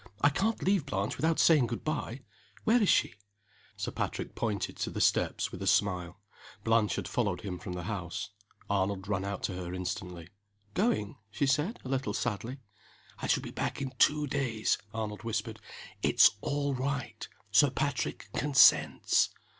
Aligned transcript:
"I 0.21 0.29
can't 0.29 0.63
leave 0.63 0.87
Blanche 0.87 1.15
without 1.15 1.37
saying 1.37 1.67
good 1.67 1.83
by. 1.83 2.21
Where 2.63 2.81
is 2.81 2.89
she?" 2.89 3.13
Sir 3.77 3.91
Patrick 3.91 4.33
pointed 4.33 4.75
to 4.77 4.89
the 4.89 4.99
steps, 4.99 5.51
with 5.51 5.61
a 5.61 5.67
smile. 5.67 6.19
Blanche 6.63 6.95
had 6.95 7.07
followed 7.07 7.41
him 7.41 7.59
from 7.59 7.73
the 7.73 7.83
house. 7.83 8.31
Arnold 8.67 9.07
ran 9.07 9.23
out 9.23 9.43
to 9.43 9.53
her 9.53 9.75
instantly. 9.75 10.29
"Going?" 10.73 11.17
she 11.29 11.45
said, 11.45 11.77
a 11.85 11.89
little 11.89 12.15
sadly. 12.15 12.57
"I 13.19 13.27
shall 13.27 13.43
be 13.43 13.51
back 13.51 13.79
in 13.79 13.93
two 13.99 14.25
days," 14.25 14.79
Arnold 14.91 15.21
whispered. 15.23 15.59
"It's 16.01 16.31
all 16.41 16.73
right! 16.73 17.27
Sir 17.51 17.69
Patrick 17.69 18.29
consents." 18.33 19.29